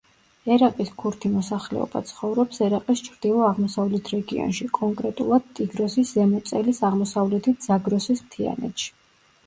[0.53, 8.95] ერაყის ქურთი მოსახლეობა ცხოვრობს ერაყის ჩრდილო-აღმოსავლეთ რეგიონში, კონკრეტულად ტიგროსის ზემო წელის აღმოსავლეთით ზაგროსის მთიანეთში.